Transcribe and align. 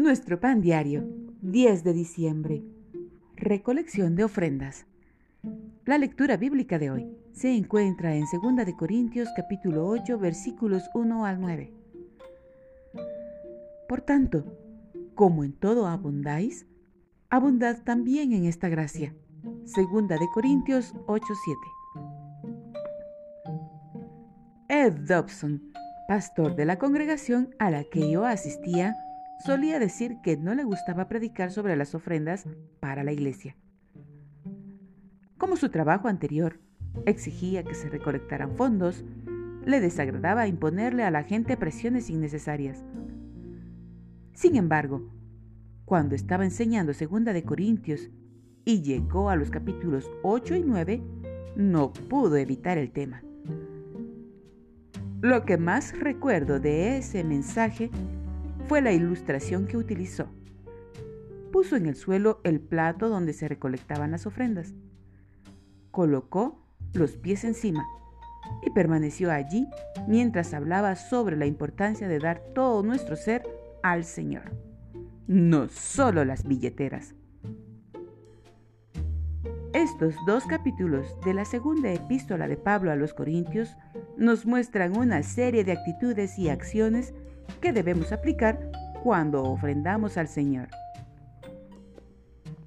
Nuestro 0.00 0.40
pan 0.40 0.62
diario, 0.62 1.06
10 1.42 1.84
de 1.84 1.92
diciembre. 1.92 2.64
Recolección 3.36 4.16
de 4.16 4.24
ofrendas. 4.24 4.86
La 5.84 5.98
lectura 5.98 6.38
bíblica 6.38 6.78
de 6.78 6.90
hoy 6.90 7.06
se 7.32 7.54
encuentra 7.54 8.14
en 8.14 8.24
2 8.32 8.64
de 8.64 8.74
Corintios 8.74 9.28
capítulo 9.36 9.86
8 9.86 10.18
versículos 10.18 10.84
1 10.94 11.26
al 11.26 11.38
9. 11.38 11.74
Por 13.90 14.00
tanto, 14.00 14.46
como 15.14 15.44
en 15.44 15.52
todo 15.52 15.86
abundáis, 15.86 16.64
abundad 17.28 17.82
también 17.84 18.32
en 18.32 18.46
esta 18.46 18.70
gracia. 18.70 19.14
2 19.42 20.08
de 20.08 20.28
Corintios 20.32 20.94
8:7. 21.08 21.56
Ed 24.70 24.94
Dobson, 25.06 25.60
pastor 26.08 26.56
de 26.56 26.64
la 26.64 26.78
congregación 26.78 27.54
a 27.58 27.70
la 27.70 27.84
que 27.84 28.10
yo 28.10 28.24
asistía, 28.24 28.96
solía 29.44 29.78
decir 29.78 30.18
que 30.22 30.36
no 30.36 30.54
le 30.54 30.64
gustaba 30.64 31.08
predicar 31.08 31.50
sobre 31.50 31.76
las 31.76 31.94
ofrendas 31.94 32.46
para 32.80 33.04
la 33.04 33.12
iglesia. 33.12 33.56
Como 35.38 35.56
su 35.56 35.70
trabajo 35.70 36.08
anterior 36.08 36.60
exigía 37.06 37.64
que 37.64 37.74
se 37.74 37.88
recolectaran 37.88 38.56
fondos, 38.56 39.04
le 39.64 39.80
desagradaba 39.80 40.46
imponerle 40.46 41.04
a 41.04 41.10
la 41.10 41.22
gente 41.22 41.56
presiones 41.56 42.10
innecesarias. 42.10 42.84
Sin 44.34 44.56
embargo, 44.56 45.10
cuando 45.84 46.14
estaba 46.14 46.44
enseñando 46.44 46.94
Segunda 46.94 47.32
de 47.32 47.42
Corintios 47.42 48.10
y 48.64 48.82
llegó 48.82 49.30
a 49.30 49.36
los 49.36 49.50
capítulos 49.50 50.10
8 50.22 50.56
y 50.56 50.62
9, 50.62 51.02
no 51.56 51.92
pudo 51.92 52.36
evitar 52.36 52.78
el 52.78 52.90
tema. 52.90 53.22
Lo 55.20 55.44
que 55.44 55.58
más 55.58 55.98
recuerdo 55.98 56.60
de 56.60 56.96
ese 56.96 57.24
mensaje 57.24 57.90
fue 58.70 58.82
la 58.82 58.92
ilustración 58.92 59.66
que 59.66 59.76
utilizó. 59.76 60.28
Puso 61.50 61.74
en 61.74 61.86
el 61.86 61.96
suelo 61.96 62.40
el 62.44 62.60
plato 62.60 63.08
donde 63.08 63.32
se 63.32 63.48
recolectaban 63.48 64.12
las 64.12 64.26
ofrendas. 64.26 64.74
Colocó 65.90 66.64
los 66.92 67.16
pies 67.16 67.42
encima 67.42 67.84
y 68.64 68.70
permaneció 68.70 69.32
allí 69.32 69.66
mientras 70.06 70.54
hablaba 70.54 70.94
sobre 70.94 71.36
la 71.36 71.46
importancia 71.46 72.06
de 72.06 72.20
dar 72.20 72.44
todo 72.54 72.84
nuestro 72.84 73.16
ser 73.16 73.42
al 73.82 74.04
Señor, 74.04 74.52
no 75.26 75.68
solo 75.68 76.24
las 76.24 76.44
billeteras. 76.44 77.16
Estos 79.72 80.14
dos 80.28 80.44
capítulos 80.44 81.08
de 81.24 81.34
la 81.34 81.44
segunda 81.44 81.92
epístola 81.92 82.46
de 82.46 82.56
Pablo 82.56 82.92
a 82.92 82.96
los 82.96 83.14
Corintios 83.14 83.76
nos 84.16 84.46
muestran 84.46 84.96
una 84.96 85.24
serie 85.24 85.64
de 85.64 85.72
actitudes 85.72 86.38
y 86.38 86.50
acciones 86.50 87.12
que 87.60 87.72
debemos 87.72 88.12
aplicar 88.12 88.70
cuando 89.02 89.42
ofrendamos 89.42 90.16
al 90.16 90.28
Señor. 90.28 90.68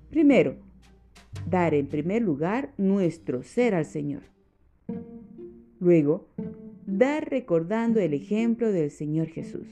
Primero, 0.09 0.55
dar 1.49 1.73
en 1.73 1.87
primer 1.87 2.21
lugar 2.21 2.73
nuestro 2.77 3.43
ser 3.43 3.75
al 3.75 3.85
Señor. 3.85 4.23
Luego, 5.79 6.27
dar 6.85 7.29
recordando 7.29 7.99
el 7.99 8.13
ejemplo 8.13 8.71
del 8.71 8.91
Señor 8.91 9.27
Jesús. 9.27 9.67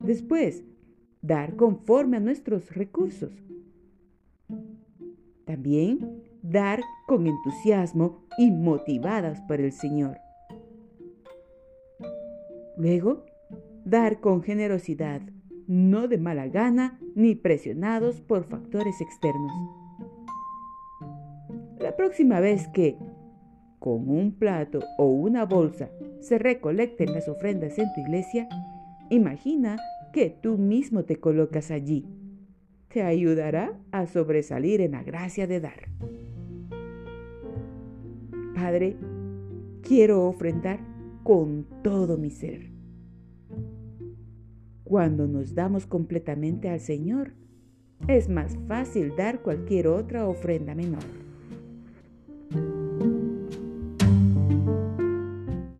Después, 0.00 0.62
dar 1.22 1.56
conforme 1.56 2.18
a 2.18 2.20
nuestros 2.20 2.74
recursos. 2.74 3.32
También 5.46 6.22
dar 6.42 6.82
con 7.06 7.26
entusiasmo 7.26 8.26
y 8.36 8.50
motivadas 8.50 9.40
por 9.42 9.60
el 9.60 9.72
Señor. 9.72 10.18
Luego, 12.76 13.24
dar 13.84 14.20
con 14.20 14.42
generosidad, 14.42 15.20
no 15.66 16.08
de 16.08 16.18
mala 16.18 16.48
gana 16.48 16.98
ni 17.14 17.34
presionados 17.34 18.20
por 18.20 18.44
factores 18.44 19.00
externos. 19.00 19.52
La 21.78 21.96
próxima 21.96 22.40
vez 22.40 22.68
que, 22.68 22.96
con 23.78 24.08
un 24.08 24.32
plato 24.32 24.80
o 24.98 25.06
una 25.06 25.44
bolsa, 25.44 25.90
se 26.20 26.38
recolecten 26.38 27.12
las 27.12 27.28
ofrendas 27.28 27.78
en 27.78 27.92
tu 27.94 28.00
iglesia, 28.00 28.48
imagina 29.10 29.76
que 30.12 30.30
tú 30.30 30.56
mismo 30.56 31.04
te 31.04 31.16
colocas 31.16 31.70
allí. 31.70 32.06
Te 32.88 33.02
ayudará 33.02 33.78
a 33.90 34.06
sobresalir 34.06 34.80
en 34.80 34.92
la 34.92 35.02
gracia 35.02 35.46
de 35.46 35.60
dar. 35.60 35.88
Padre, 38.54 38.96
quiero 39.82 40.26
ofrendar 40.26 40.78
con 41.22 41.66
todo 41.82 42.16
mi 42.16 42.30
ser. 42.30 42.73
Cuando 44.84 45.26
nos 45.26 45.54
damos 45.54 45.86
completamente 45.86 46.68
al 46.68 46.78
Señor, 46.78 47.32
es 48.06 48.28
más 48.28 48.56
fácil 48.68 49.16
dar 49.16 49.40
cualquier 49.40 49.86
otra 49.88 50.28
ofrenda 50.28 50.74
menor. 50.74 51.23